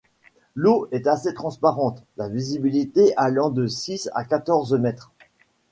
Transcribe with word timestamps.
L'eau 0.55 0.87
est 0.91 1.05
assez 1.05 1.31
transparente, 1.31 2.01
la 2.17 2.27
visibilité 2.27 3.13
allant 3.17 3.51
de 3.51 3.67
six 3.67 4.09
à 4.15 4.25
quatorze 4.25 4.73
mètres. 4.73 5.11